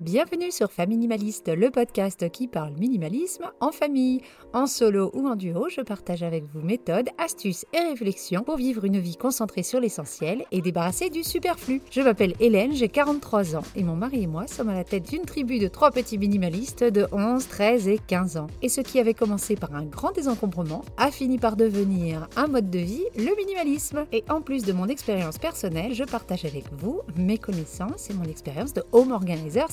[0.00, 4.22] Bienvenue sur Faminimaliste, le podcast qui parle minimalisme en famille.
[4.54, 8.86] En solo ou en duo, je partage avec vous méthodes, astuces et réflexions pour vivre
[8.86, 11.82] une vie concentrée sur l'essentiel et débarrassée du superflu.
[11.90, 15.06] Je m'appelle Hélène, j'ai 43 ans et mon mari et moi sommes à la tête
[15.06, 18.46] d'une tribu de trois petits minimalistes de 11, 13 et 15 ans.
[18.62, 22.70] Et ce qui avait commencé par un grand désencombrement a fini par devenir un mode
[22.70, 24.06] de vie, le minimalisme.
[24.12, 28.24] Et en plus de mon expérience personnelle, je partage avec vous mes connaissances et mon
[28.24, 29.70] expérience de home organizer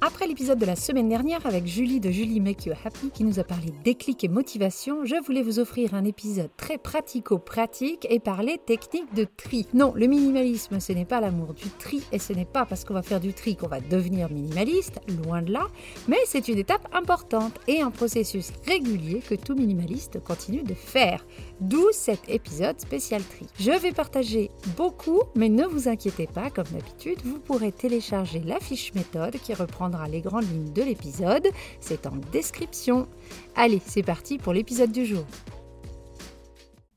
[0.00, 3.38] après l'épisode de la semaine dernière avec Julie de Julie Make You Happy qui nous
[3.38, 8.58] a parlé déclic et motivation, je voulais vous offrir un épisode très pratico-pratique et parler
[8.66, 9.68] technique de tri.
[9.72, 12.94] Non, le minimalisme, ce n'est pas l'amour du tri et ce n'est pas parce qu'on
[12.94, 15.68] va faire du tri qu'on va devenir minimaliste, loin de là,
[16.08, 21.24] mais c'est une étape importante et un processus régulier que tout minimaliste continue de faire.
[21.60, 23.46] D'où cet épisode spécial tri.
[23.58, 28.58] Je vais partager beaucoup, mais ne vous inquiétez pas, comme d'habitude, vous pourrez télécharger la
[28.58, 31.46] fiche méthode qui reprendra les grandes lignes de l'épisode.
[31.80, 33.06] C'est en description.
[33.54, 35.24] Allez, c'est parti pour l'épisode du jour.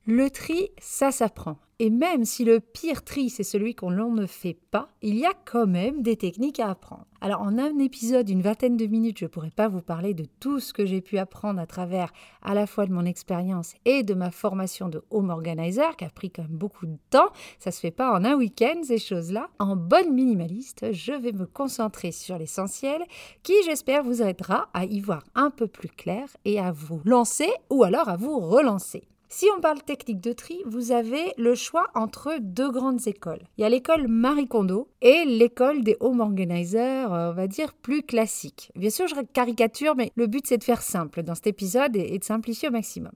[0.06, 1.56] Le tri, ça s'apprend.
[1.80, 5.32] Et même si le pire tri, c'est celui qu'on ne fait pas, il y a
[5.44, 7.06] quand même des techniques à apprendre.
[7.20, 10.24] Alors en un épisode d'une vingtaine de minutes, je ne pourrais pas vous parler de
[10.40, 12.12] tout ce que j'ai pu apprendre à travers
[12.42, 16.10] à la fois de mon expérience et de ma formation de home organizer, qui a
[16.10, 17.28] pris quand même beaucoup de temps.
[17.60, 19.48] Ça se fait pas en un week-end, ces choses-là.
[19.60, 23.02] En bonne minimaliste, je vais me concentrer sur l'essentiel,
[23.44, 27.50] qui j'espère vous aidera à y voir un peu plus clair et à vous lancer
[27.70, 29.04] ou alors à vous relancer.
[29.30, 33.42] Si on parle technique de tri, vous avez le choix entre deux grandes écoles.
[33.58, 37.74] Il y a l'école Marie Kondo et l'école des home organizers, euh, on va dire,
[37.74, 38.72] plus classiques.
[38.74, 42.18] Bien sûr, je caricature, mais le but c'est de faire simple dans cet épisode et
[42.18, 43.12] de simplifier au maximum.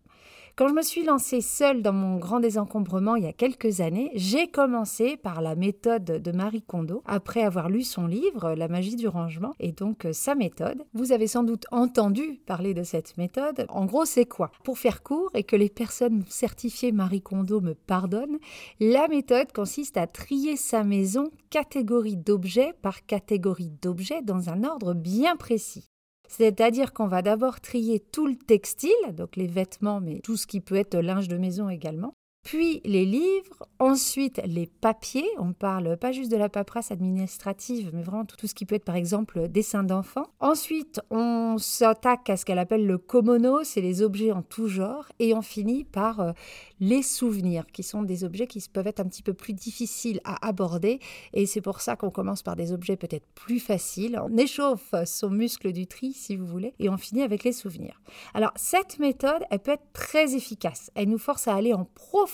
[0.55, 4.11] Quand je me suis lancée seule dans mon grand désencombrement il y a quelques années,
[4.15, 8.97] j'ai commencé par la méthode de Marie Kondo après avoir lu son livre La magie
[8.97, 10.85] du rangement et donc euh, sa méthode.
[10.93, 13.65] Vous avez sans doute entendu parler de cette méthode.
[13.71, 14.51] En gros, c'est quoi?
[14.63, 18.39] Pour faire court et que les personnes certifiées Marie Kondo me pardonnent,
[18.79, 24.93] la méthode consiste à trier sa maison catégorie d'objets par catégorie d'objets dans un ordre
[24.93, 25.92] bien précis.
[26.29, 30.61] C'est-à-dire qu'on va d'abord trier tout le textile, donc les vêtements, mais tout ce qui
[30.61, 36.11] peut être linge de maison également puis les livres, ensuite les papiers, on parle pas
[36.11, 39.85] juste de la paperasse administrative, mais vraiment tout, ce qui peut être par exemple dessin
[39.85, 40.27] d'enfants.
[40.41, 45.07] Ensuite, on s'attaque à ce qu'elle appelle le komono, c'est les objets en tout genre,
[45.21, 46.33] et on finit par euh,
[46.81, 50.45] les souvenirs, qui sont des objets qui peuvent être un petit peu plus difficiles à
[50.47, 50.99] aborder,
[51.35, 55.31] et c'est pour ça qu'on commence par des objets peut-être plus faciles, on échauffe son
[55.31, 58.01] muscle du tri si vous voulez, et on finit avec les souvenirs.
[58.35, 62.32] Alors cette méthode, elle peut être très efficace, elle nous force à aller en profondeur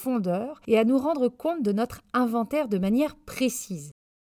[0.67, 3.91] et à nous rendre compte de notre inventaire de manière précise.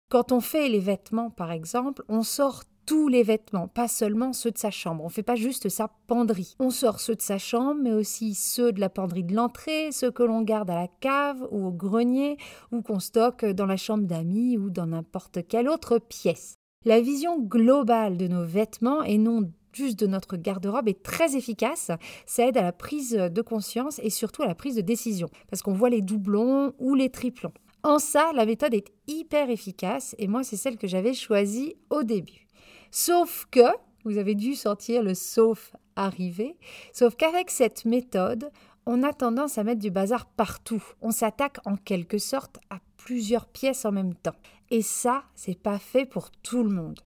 [0.09, 4.51] Quand on fait les vêtements, par exemple, on sort tous les vêtements, pas seulement ceux
[4.51, 5.03] de sa chambre.
[5.03, 6.55] On ne fait pas juste sa penderie.
[6.59, 10.11] On sort ceux de sa chambre, mais aussi ceux de la penderie de l'entrée, ceux
[10.11, 12.37] que l'on garde à la cave ou au grenier,
[12.71, 16.55] ou qu'on stocke dans la chambre d'amis ou dans n'importe quelle autre pièce.
[16.83, 21.91] La vision globale de nos vêtements et non juste de notre garde-robe est très efficace.
[22.25, 25.61] Ça aide à la prise de conscience et surtout à la prise de décision parce
[25.61, 27.53] qu'on voit les doublons ou les triplons.
[27.83, 32.01] En ça, la méthode est hyper efficace et moi, c'est celle que j'avais choisie au
[32.01, 32.47] début.
[32.89, 33.59] Sauf que,
[34.05, 36.57] vous avez dû sentir le sauf arriver,
[36.93, 38.49] sauf qu'avec cette méthode,
[38.85, 40.83] on a tendance à mettre du bazar partout.
[41.01, 44.35] On s'attaque en quelque sorte à plusieurs pièces en même temps.
[44.71, 46.99] Et ça, c'est pas fait pour tout le monde.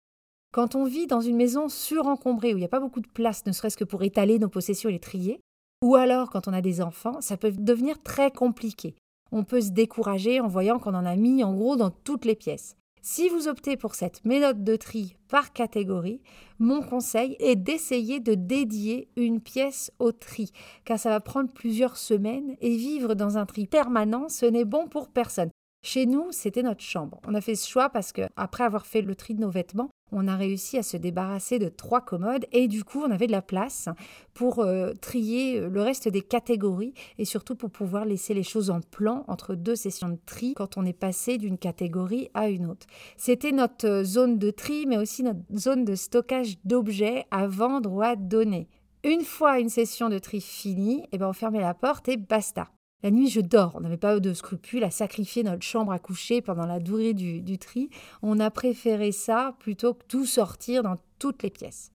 [0.51, 3.45] Quand on vit dans une maison surencombrée où il n'y a pas beaucoup de place,
[3.45, 5.41] ne serait-ce que pour étaler nos possessions et les trier,
[5.83, 8.95] ou alors quand on a des enfants, ça peut devenir très compliqué.
[9.31, 12.35] On peut se décourager en voyant qu'on en a mis en gros dans toutes les
[12.35, 12.75] pièces.
[13.03, 16.19] Si vous optez pour cette méthode de tri par catégorie,
[16.57, 20.51] mon conseil est d'essayer de dédier une pièce au tri,
[20.83, 24.87] car ça va prendre plusieurs semaines et vivre dans un tri permanent, ce n'est bon
[24.87, 25.51] pour personne.
[25.81, 27.21] Chez nous, c'était notre chambre.
[27.25, 29.89] On a fait ce choix parce que, après avoir fait le tri de nos vêtements,
[30.11, 33.31] on a réussi à se débarrasser de trois commodes et du coup on avait de
[33.31, 33.89] la place
[34.33, 38.81] pour euh, trier le reste des catégories et surtout pour pouvoir laisser les choses en
[38.81, 42.87] plan entre deux sessions de tri quand on est passé d'une catégorie à une autre.
[43.17, 48.01] C'était notre zone de tri mais aussi notre zone de stockage d'objets à vendre ou
[48.01, 48.67] à donner.
[49.03, 52.67] Une fois une session de tri finie, eh ben on fermait la porte et basta.
[53.01, 53.75] La nuit, je dors.
[53.75, 57.57] On n'avait pas de scrupules à sacrifier notre chambre à coucher pendant la durée du,
[57.57, 57.89] tri.
[58.21, 61.91] On a préféré ça plutôt que tout sortir dans toutes les pièces.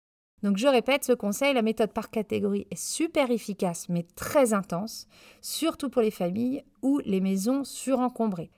[0.43, 5.07] Donc je répète ce conseil, la méthode par catégorie est super efficace mais très intense,
[5.43, 8.51] surtout pour les familles ou les maisons surencombrées.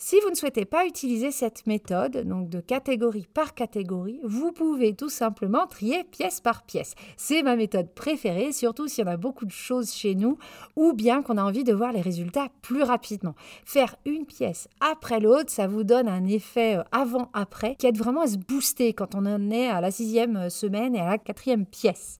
[0.00, 4.94] Si vous ne souhaitez pas utiliser cette méthode, donc de catégorie par catégorie, vous pouvez
[4.94, 6.94] tout simplement trier pièce par pièce.
[7.16, 10.38] C'est ma méthode préférée, surtout si on a beaucoup de choses chez nous
[10.76, 13.34] ou bien qu'on a envie de voir les résultats plus rapidement.
[13.64, 18.22] Faire une pièce après l'autre, ça vous donne un effet euh, avant-après qui aide vraiment
[18.22, 21.18] à se booster quand on en est à la sixième euh, semaine et à la
[21.18, 22.18] quatrième pièce.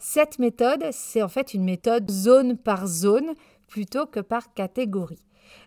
[0.00, 3.34] Cette méthode, c'est en fait une méthode zone par zone
[3.68, 5.22] plutôt que par catégorie.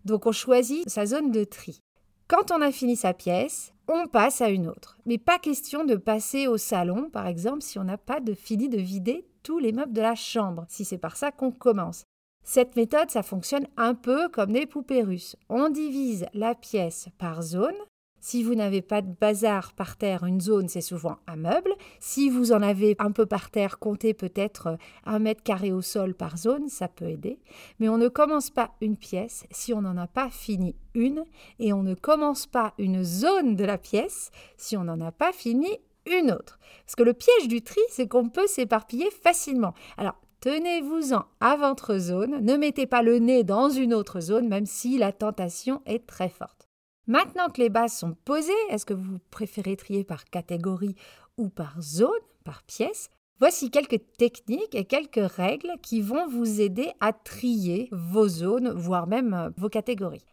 [0.05, 1.81] Donc on choisit sa zone de tri.
[2.27, 4.99] Quand on a fini sa pièce, on passe à une autre.
[5.05, 8.69] Mais pas question de passer au salon, par exemple, si on n'a pas de fini
[8.69, 12.03] de vider tous les meubles de la chambre, si c'est par ça qu'on commence.
[12.43, 15.35] Cette méthode, ça fonctionne un peu comme des poupées russes.
[15.49, 17.75] On divise la pièce par zone,
[18.19, 21.73] si vous n'avez pas de bazar par terre, une zone, c'est souvent un meuble.
[21.99, 25.81] Si vous en avez un peu par terre, comptez peut-être euh, un mètre carré au
[25.81, 27.39] sol par zone, ça peut aider.
[27.79, 31.23] Mais on ne commence pas une pièce si on n'en a pas fini une,
[31.59, 35.31] et on ne commence pas une zone de la pièce si on n'en a pas
[35.31, 35.69] fini
[36.05, 36.59] une autre.
[36.85, 39.73] Parce que le piège du tri, c'est qu'on peut s'éparpiller facilement.
[39.97, 44.65] Alors, tenez-vous-en à votre zone, ne mettez pas le nez dans une autre zone, même
[44.65, 46.68] si la tentation est très forte.
[47.09, 50.93] Maintenant que les bases sont posées, est-ce que vous préférez trier par catégorie
[51.37, 52.11] ou par zone,
[52.43, 53.09] par pièce?
[53.39, 59.07] Voici quelques techniques et quelques règles qui vont vous aider à trier vos zones, voire
[59.07, 60.23] même euh, vos catégories.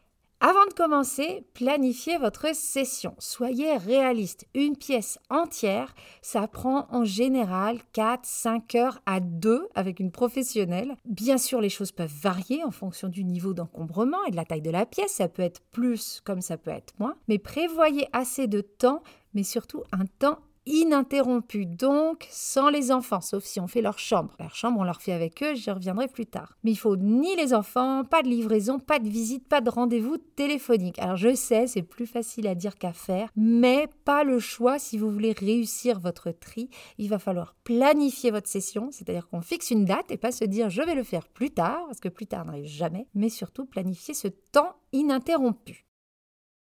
[0.49, 3.17] Avant de commencer, planifiez votre session.
[3.19, 4.47] Soyez réaliste.
[4.55, 10.95] Une pièce entière, ça prend en général 4-5 heures à 2 avec une professionnelle.
[11.05, 14.63] Bien sûr, les choses peuvent varier en fonction du niveau d'encombrement et de la taille
[14.63, 15.15] de la pièce.
[15.15, 17.17] Ça peut être plus comme ça peut être moins.
[17.27, 19.03] Mais prévoyez assez de temps,
[19.35, 24.35] mais surtout un temps ininterrompu, donc sans les enfants, sauf si on fait leur chambre.
[24.39, 26.57] Leur chambre, on leur fait avec eux, j'y reviendrai plus tard.
[26.65, 30.19] Mais il faut ni les enfants, pas de livraison, pas de visite, pas de rendez-vous
[30.19, 30.99] téléphonique.
[30.99, 34.99] Alors je sais, c'est plus facile à dire qu'à faire, mais pas le choix si
[34.99, 36.69] vous voulez réussir votre tri.
[36.99, 40.71] Il va falloir planifier votre session, c'est-à-dire qu'on fixe une date et pas se dire
[40.71, 44.15] je vais le faire plus tard, parce que plus tard n'arrive jamais, mais surtout planifier
[44.15, 45.87] ce temps ininterrompu.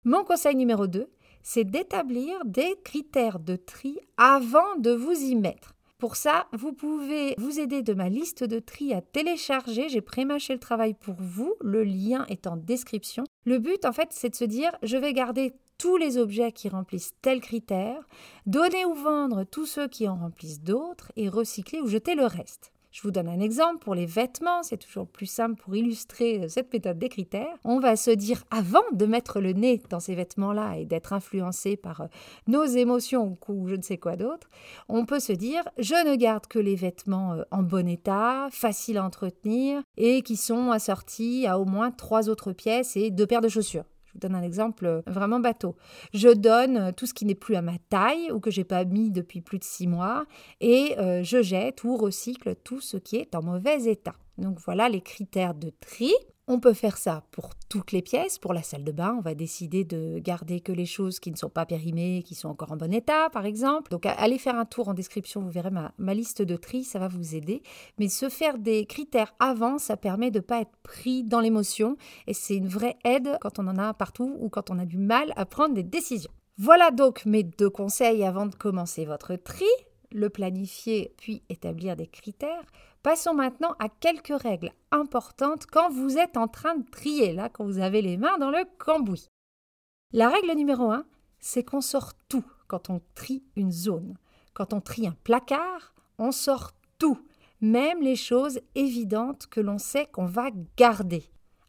[0.04, 1.08] Mon conseil numéro 2,
[1.42, 5.74] c'est d'établir des critères de tri avant de vous y mettre.
[5.98, 9.88] Pour ça, vous pouvez vous aider de ma liste de tri à télécharger.
[9.88, 11.54] J'ai prémâché le travail pour vous.
[11.60, 13.22] Le lien est en description.
[13.44, 16.68] Le but, en fait, c'est de se dire, je vais garder tous les objets qui
[16.68, 18.08] remplissent tel critère,
[18.46, 22.72] donner ou vendre tous ceux qui en remplissent d'autres et recycler ou jeter le reste.
[22.92, 26.48] Je vous donne un exemple pour les vêtements, c'est toujours plus simple pour illustrer euh,
[26.48, 27.56] cette méthode des critères.
[27.64, 31.78] On va se dire avant de mettre le nez dans ces vêtements-là et d'être influencé
[31.78, 32.06] par euh,
[32.48, 34.50] nos émotions ou je ne sais quoi d'autre,
[34.90, 38.98] on peut se dire je ne garde que les vêtements euh, en bon état, faciles
[38.98, 43.40] à entretenir et qui sont assortis à au moins trois autres pièces et deux paires
[43.40, 43.84] de chaussures.
[44.12, 45.74] Je vous donne un exemple euh, vraiment bateau.
[46.12, 48.84] Je donne euh, tout ce qui n'est plus à ma taille ou que j'ai pas
[48.84, 50.26] mis depuis plus de six mois
[50.60, 54.14] et euh, je jette ou recycle tout ce qui est en mauvais état.
[54.36, 56.12] Donc voilà les critères de tri.
[56.48, 58.40] On peut faire ça pour toutes les pièces.
[58.40, 61.36] Pour la salle de bain, on va décider de garder que les choses qui ne
[61.36, 63.92] sont pas périmées, qui sont encore en bon état, par exemple.
[63.92, 67.06] Donc allez faire un tour en description, vous verrez ma, liste de tri, ça va
[67.06, 67.62] vous aider.
[67.98, 71.96] Mais se faire des critères avant, ça permet de ne pas être pris dans l'émotion
[72.26, 74.98] et c'est une vraie aide quand on en a partout ou quand on a du
[74.98, 76.32] mal à prendre des décisions.
[76.58, 79.64] Voilà donc mes deux conseils avant de commencer votre tri
[80.14, 82.64] le planifier puis établir des critères.
[83.02, 87.64] Passons maintenant à quelques règles importantes quand vous êtes en train de trier, là, quand
[87.64, 89.28] vous avez les mains dans le cambouis.
[90.12, 91.04] La règle numéro 1,
[91.40, 94.16] c'est qu'on sort tout quand on trie une zone.
[94.54, 97.18] Quand on trie un placard, on sort tout,
[97.60, 101.24] même les choses évidentes que l'on sait qu'on va garder.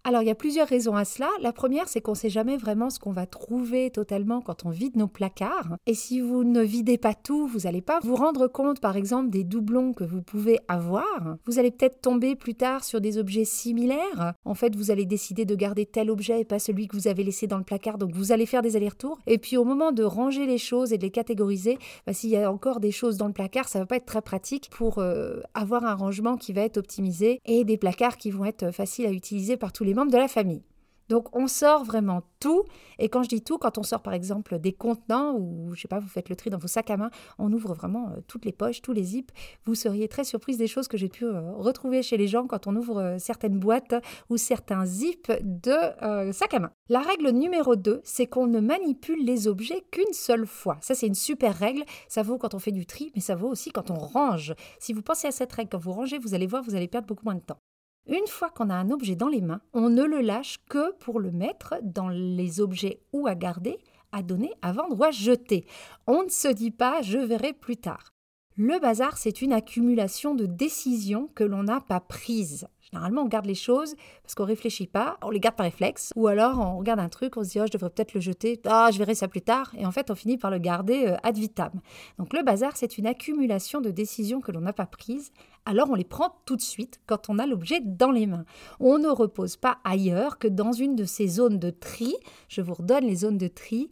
[0.06, 1.30] Alors, il y a plusieurs raisons à cela.
[1.40, 4.70] La première, c'est qu'on ne sait jamais vraiment ce qu'on va trouver totalement quand on
[4.70, 5.78] vide nos placards.
[5.88, 9.30] Et si vous ne videz pas tout, vous n'allez pas vous rendre compte, par exemple,
[9.30, 11.38] des doublons que vous pouvez avoir.
[11.46, 14.34] Vous allez peut-être tomber plus tard sur des objets similaires.
[14.44, 17.24] En fait, vous allez décider de garder tel objet et pas celui que vous avez
[17.24, 17.98] laissé dans le placard.
[17.98, 19.20] Donc, vous allez faire des allers-retours.
[19.26, 22.36] Et puis, au moment de ranger les choses et de les catégoriser, bah, s'il y
[22.36, 24.98] a encore des choses dans le placard, ça ne va pas être très pratique pour
[24.98, 29.06] euh, avoir un rangement qui va être optimisé et des placards qui vont être faciles
[29.06, 30.64] à utiliser par tous les membres de la famille.
[31.10, 32.64] Donc on sort vraiment tout.
[33.00, 35.88] Et quand je dis tout, quand on sort par exemple des contenants ou je sais
[35.88, 37.10] pas, vous faites le tri dans vos sacs à main,
[37.40, 39.32] on ouvre vraiment euh, toutes les poches, tous les zips.
[39.66, 42.68] Vous seriez très surprise des choses que j'ai pu euh, retrouver chez les gens quand
[42.68, 43.96] on ouvre euh, certaines boîtes
[44.30, 46.72] ou certains zips de sacs à main.
[46.90, 50.78] La règle numéro 2, c'est qu'on ne manipule les objets qu'une seule fois.
[50.82, 51.84] Ça c'est une super règle.
[52.08, 54.54] Ça vaut quand on fait du tri, mais ça vaut aussi quand on range.
[54.80, 57.08] Si vous pensez à cette règle quand vous rangez, vous allez voir, vous allez perdre
[57.08, 57.60] beaucoup moins de temps.
[58.06, 61.22] Une fois qu'on a un objet dans les mains, on ne le lâche que pour
[61.22, 63.78] le mettre dans les objets ou à garder,
[64.12, 65.66] à donner, à vendre ou à jeter.
[66.06, 68.14] On ne se dit pas je verrai plus tard.
[68.58, 72.68] Le bazar, c'est une accumulation de décisions que l'on n'a pas prises.
[72.94, 76.28] Généralement, on garde les choses parce qu'on réfléchit pas, on les garde par réflexe, ou
[76.28, 78.90] alors on regarde un truc, on se dit oh, je devrais peut-être le jeter, ah
[78.94, 81.36] je verrai ça plus tard, et en fait on finit par le garder euh, ad
[81.36, 81.72] vitam.
[82.20, 85.32] Donc le bazar, c'est une accumulation de décisions que l'on n'a pas prises,
[85.66, 88.46] alors on les prend tout de suite quand on a l'objet dans les mains.
[88.80, 92.16] On ne repose pas ailleurs que dans une de ces zones de tri.
[92.48, 93.90] Je vous redonne les zones de tri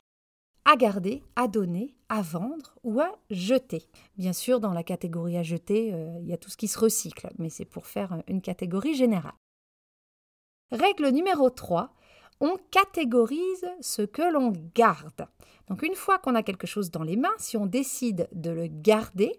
[0.65, 3.87] à garder, à donner, à vendre ou à jeter.
[4.17, 6.77] Bien sûr, dans la catégorie à jeter, euh, il y a tout ce qui se
[6.77, 9.33] recycle, mais c'est pour faire une catégorie générale.
[10.73, 11.93] Règle numéro 3,
[12.41, 15.25] on catégorise ce que l'on garde.
[15.69, 18.67] Donc une fois qu'on a quelque chose dans les mains, si on décide de le
[18.67, 19.31] garder,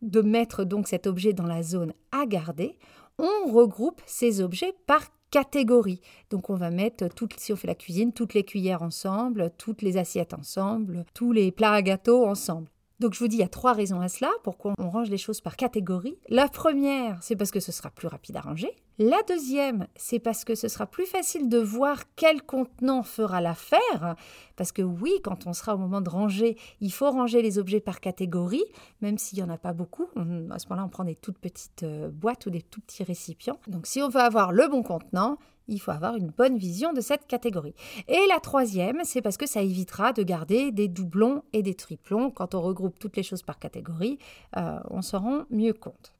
[0.00, 2.78] de mettre donc cet objet dans la zone à garder,
[3.18, 6.00] on regroupe ces objets par catégories.
[6.30, 9.82] Donc on va mettre, toutes, si on fait la cuisine, toutes les cuillères ensemble, toutes
[9.82, 12.68] les assiettes ensemble, tous les plats à gâteau ensemble.
[13.00, 15.18] Donc je vous dis, il y a trois raisons à cela, pourquoi on range les
[15.18, 16.18] choses par catégorie?
[16.28, 18.70] La première, c'est parce que ce sera plus rapide à ranger.
[18.98, 24.16] La deuxième, c'est parce que ce sera plus facile de voir quel contenant fera l'affaire.
[24.56, 27.78] Parce que oui, quand on sera au moment de ranger, il faut ranger les objets
[27.78, 28.64] par catégorie,
[29.00, 30.08] même s'il n'y en a pas beaucoup.
[30.16, 33.60] à ce moment-là, on prend des toutes petites euh, boîtes ou des tout petits récipients.
[33.68, 35.38] Donc si on veut avoir le bon contenant,
[35.68, 37.74] il faut avoir une bonne vision de cette catégorie.
[38.08, 42.30] Et la troisième, c'est parce que ça évitera de garder des doublons et des triplons.
[42.30, 44.18] Quand on regroupe toutes les choses par catégorie,
[44.56, 46.17] euh, on s'en rend mieux compte.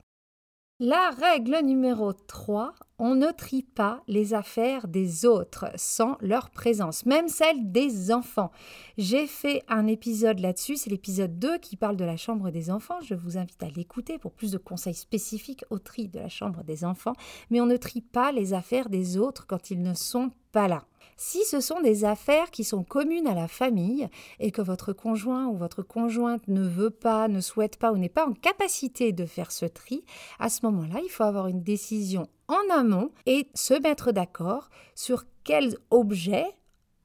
[0.81, 7.05] La règle numéro 3, on ne trie pas les affaires des autres sans leur présence,
[7.05, 8.53] même celles des enfants.
[8.97, 13.01] J'ai fait un épisode là-dessus, c'est l'épisode 2 qui parle de la chambre des enfants.
[13.03, 16.63] Je vous invite à l'écouter pour plus de conseils spécifiques au tri de la chambre
[16.63, 17.15] des enfants,
[17.51, 20.85] mais on ne trie pas les affaires des autres quand ils ne sont pas là.
[21.21, 24.09] Si ce sont des affaires qui sont communes à la famille
[24.39, 28.09] et que votre conjoint ou votre conjointe ne veut pas, ne souhaite pas ou n'est
[28.09, 30.05] pas en capacité de faire ce tri,
[30.39, 35.25] à ce moment-là, il faut avoir une décision en amont et se mettre d'accord sur
[35.43, 36.47] quels objets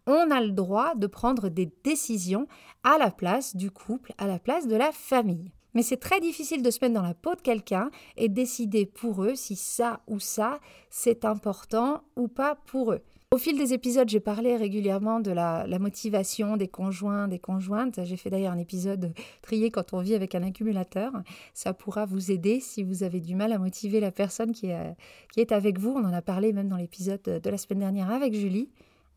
[0.05, 2.47] on a le droit de prendre des décisions
[2.83, 5.51] à la place du couple, à la place de la famille.
[5.73, 9.23] Mais c'est très difficile de se mettre dans la peau de quelqu'un et décider pour
[9.23, 10.59] eux si ça ou ça
[10.91, 13.01] c'est important ou pas pour eux.
[13.33, 17.99] Au fil des épisodes, j'ai parlé régulièrement de la, motivation des conjoints, des conjointes.
[18.03, 19.11] J'ai fait d'ailleurs un épisode
[19.41, 21.11] trié quand on vit avec un accumulateur.
[21.55, 25.51] Ça pourra vous aider si vous avez du mal à motiver la personne qui est,
[25.51, 25.95] avec vous.
[25.97, 28.69] On en a parlé même dans l'épisode de la semaine dernière avec Julie.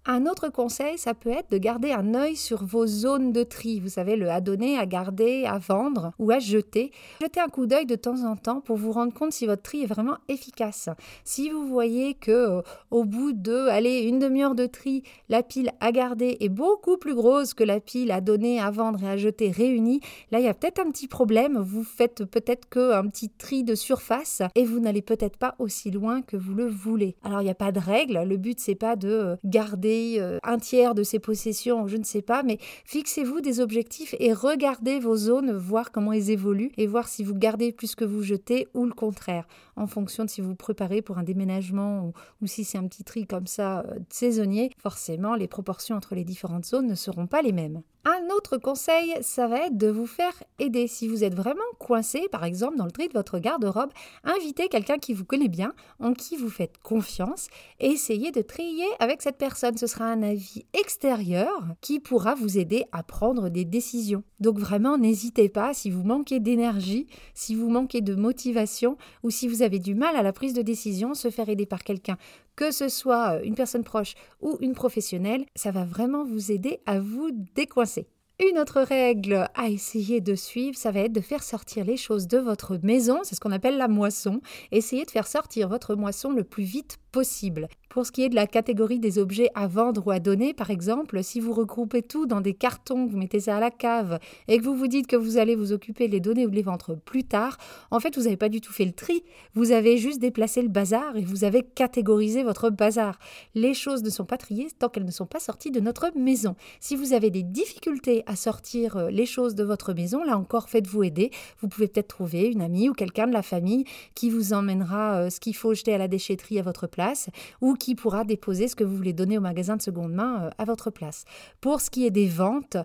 [0.09, 3.81] Un autre conseil, ça peut être de garder un œil sur vos zones de tri.
[3.81, 6.93] Vous savez, le à donner, à garder, à vendre ou à jeter.
[7.21, 9.83] Jetez un coup d'œil de temps en temps pour vous rendre compte si votre tri
[9.83, 10.89] est vraiment efficace.
[11.25, 15.73] Si vous voyez que euh, au bout de, allez, une demi-heure de tri, la pile
[15.81, 19.17] à garder est beaucoup plus grosse que la pile à donner, à vendre et à
[19.17, 19.99] jeter réunie,
[20.31, 21.59] là, il y a peut-être un petit problème.
[21.59, 26.23] Vous faites peut-être qu'un petit tri de surface et vous n'allez peut-être pas aussi loin
[26.23, 27.17] que vous le voulez.
[27.25, 28.23] Alors, il n'y a pas de règle.
[28.25, 32.05] Le but, c'est pas de euh, garder euh, un tiers de ses possessions, je ne
[32.05, 36.87] sais pas, mais fixez-vous des objectifs et regardez vos zones, voir comment elles évoluent et
[36.87, 39.47] voir si vous gardez plus que vous jetez ou le contraire,
[39.77, 43.27] en fonction de si vous préparez pour un déménagement ou, si c'est un petit tri
[43.27, 47.53] comme ça euh, saisonnier, forcément les proportions entre les différentes zones ne seront pas les
[47.53, 47.83] mêmes.
[48.09, 50.87] Un autre conseil, ça va être de vous faire aider.
[50.87, 53.91] Si vous êtes vraiment coincé, par exemple, dans le tri de votre garde-robe,
[54.23, 57.49] invitez quelqu'un qui vous connaît bien, en qui vous faites confiance,
[57.81, 59.77] et essayez de trier avec cette personne.
[59.77, 64.23] Ce sera un avis extérieur qui pourra vous aider à prendre des décisions.
[64.39, 69.49] Donc vraiment, n'hésitez pas, si vous manquez d'énergie, si vous manquez de motivation, ou si
[69.49, 72.17] vous avez du mal à la prise de décision, se faire aider par quelqu'un
[72.57, 76.81] que ce soit euh, une personne proche ou une professionnelle, ça va vraiment vous aider
[76.87, 78.09] à vous décoincer.
[78.39, 82.27] Une autre règle à essayer de suivre, ça va être de faire sortir les choses
[82.27, 84.43] de votre maison, c'est ce qu'on appelle la moisson.
[84.73, 87.69] Essayez de faire sortir votre moisson le plus vite possible.
[87.89, 90.71] Pour ce qui est de la catégorie des objets à vendre ou à donner, par
[90.71, 94.19] exemple, si vous regroupez tout dans des cartons, vous mettez ça à la cave
[94.49, 96.95] et que vous vous dites que vous allez vous occuper les donner ou les vendre
[96.95, 97.57] plus tard,
[97.91, 99.25] en fait, vous n'avez pas du tout fait le tri.
[99.55, 103.19] Vous avez juste déplacé le bazar et vous avez catégorisé votre bazar.
[103.55, 106.55] Les choses ne sont pas triées tant qu'elles ne sont pas sorties de notre maison.
[106.81, 110.69] Si vous avez des difficultés à sortir euh, les choses de votre maison, là encore,
[110.69, 111.31] faites-vous aider.
[111.63, 115.31] Vous pouvez peut-être trouver une amie ou quelqu'un de la famille qui vous emmènera euh,
[115.31, 117.29] ce qu'il faut jeter à la déchetterie à votre place place
[117.61, 120.51] ou qui pourra déposer ce que vous voulez donner au magasin de seconde main euh,
[120.59, 121.25] à votre place.
[121.61, 122.77] Pour ce qui est des ventes,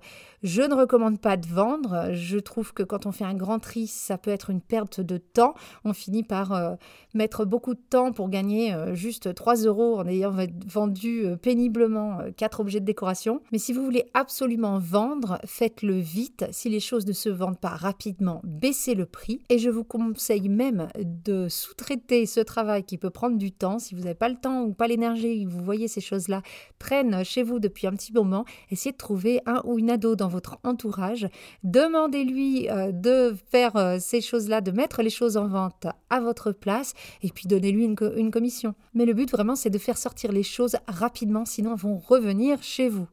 [0.43, 2.09] je ne recommande pas de vendre.
[2.13, 5.17] Je trouve que quand on fait un grand tri, ça peut être une perte de
[5.17, 5.55] temps.
[5.85, 6.75] On finit par euh,
[7.13, 10.35] mettre beaucoup de temps pour gagner euh, juste 3 euros en ayant
[10.67, 13.41] vendu péniblement 4 objets de décoration.
[13.51, 16.45] Mais si vous voulez absolument vendre, faites-le vite.
[16.51, 19.41] Si les choses ne se vendent pas rapidement, baissez le prix.
[19.49, 23.79] Et je vous conseille même de sous-traiter ce travail qui peut prendre du temps.
[23.79, 26.41] Si vous n'avez pas le temps ou pas l'énergie, vous voyez ces choses-là
[26.79, 30.27] traînent chez vous depuis un petit moment, essayez de trouver un ou une ado dans
[30.27, 31.27] votre entourage.
[31.63, 36.51] Demandez-lui euh, de faire euh, ces choses-là, de mettre les choses en vente à votre
[36.51, 38.75] place et puis donnez-lui une, une commission.
[38.93, 42.61] Mais le but vraiment, c'est de faire sortir les choses rapidement, sinon elles vont revenir
[42.63, 43.07] chez vous.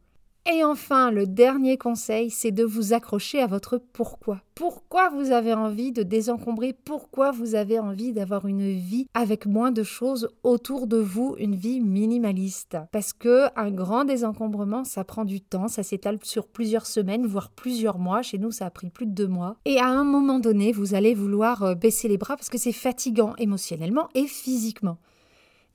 [0.51, 4.41] Et enfin, le dernier conseil, c'est de vous accrocher à votre pourquoi.
[4.55, 6.73] Pourquoi vous avez envie de désencombrer?
[6.73, 11.55] Pourquoi vous avez envie d'avoir une vie avec moins de choses autour de vous, une
[11.55, 12.79] vie minimaliste?
[12.93, 17.51] Parce que un grand désencombrement, ça prend du temps, ça s'étale sur plusieurs semaines, voire
[17.51, 18.23] plusieurs mois.
[18.23, 19.57] Chez nous, ça a pris plus de deux mois.
[19.67, 22.73] Et à un moment donné, vous allez vouloir euh, baisser les bras parce que c'est
[22.73, 24.97] fatigant émotionnellement et physiquement.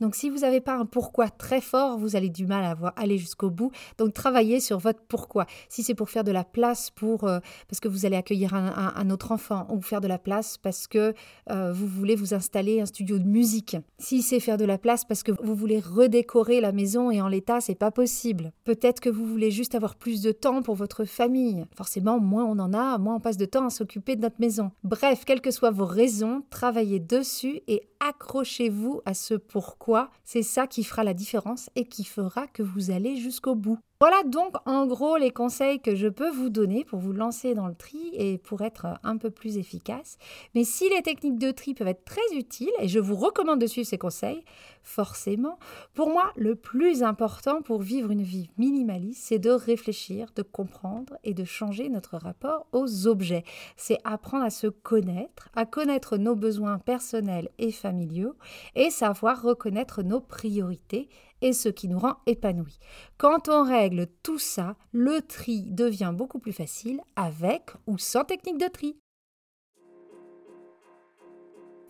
[0.03, 2.91] Donc si vous n'avez pas un pourquoi très fort, vous allez du mal à voir,
[2.97, 3.71] aller jusqu'au bout.
[3.97, 5.45] Donc travaillez sur votre pourquoi.
[5.69, 9.09] Si c'est pour faire de la place pour euh, parce que vous allez accueillir un,
[9.11, 11.13] autre enfant ou faire de la place parce que
[11.49, 13.77] euh, vous voulez vous installer un studio de musique.
[13.97, 17.29] Si c'est faire de la place parce que vous voulez redécorer la maison et en
[17.29, 18.51] l'état, c'est pas possible.
[18.65, 21.65] Peut-être que vous voulez juste avoir plus de temps pour votre famille.
[21.77, 24.71] Forcément, moins on en a, moins on passe de temps à s'occuper de notre maison.
[24.83, 29.92] Bref, quelles que soient vos raisons, travaillez dessus et accrochez-vous à ce pourquoi.
[30.23, 33.79] C'est ça qui fera la différence et qui fera que vous allez jusqu'au bout.
[33.99, 37.67] Voilà donc en gros les conseils que je peux vous donner pour vous lancer dans
[37.67, 40.17] le tri et pour être un peu plus efficace.
[40.55, 43.67] Mais si les techniques de tri peuvent être très utiles, et je vous recommande de
[43.67, 44.43] suivre ces conseils,
[44.81, 45.57] forcément,
[45.93, 51.17] pour moi le plus important pour vivre une vie minimaliste, c'est de réfléchir, de comprendre
[51.23, 53.45] et de changer notre rapport aux objets.
[53.77, 58.35] C'est apprendre à se connaître, à connaître nos besoins personnels et familiaux
[58.75, 61.07] et savoir reconnaître nos priorités
[61.43, 62.79] et ce qui nous rend épanouis.
[63.19, 68.57] Quand on règle tout ça, le tri devient beaucoup plus facile avec ou sans technique
[68.57, 68.97] de tri.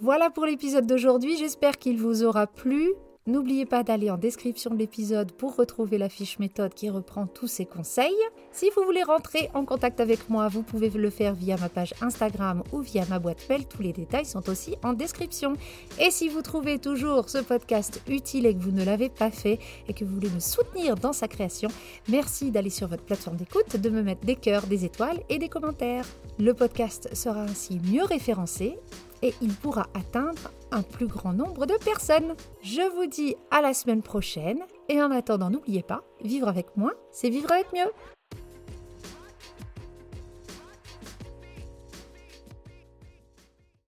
[0.02, 2.94] Voilà pour l'épisode d'aujourd'hui, j'espère qu'il vous aura plu.
[3.26, 7.48] N'oubliez pas d'aller en description de l'épisode pour retrouver la fiche méthode qui reprend tous
[7.48, 8.12] ces conseils.
[8.54, 11.96] Si vous voulez rentrer en contact avec moi, vous pouvez le faire via ma page
[12.02, 13.66] Instagram ou via ma boîte mail.
[13.66, 15.54] Tous les détails sont aussi en description.
[16.00, 19.58] Et si vous trouvez toujours ce podcast utile et que vous ne l'avez pas fait
[19.88, 21.70] et que vous voulez me soutenir dans sa création,
[22.08, 25.50] merci d'aller sur votre plateforme d'écoute, de me mettre des cœurs, des étoiles et des
[25.50, 26.06] commentaires.
[26.38, 28.78] Le podcast sera ainsi mieux référencé
[29.24, 32.36] et il pourra atteindre un plus grand nombre de personnes.
[32.62, 36.94] Je vous dis à la semaine prochaine et en attendant, n'oubliez pas, vivre avec moins,
[37.12, 37.92] c'est vivre avec mieux.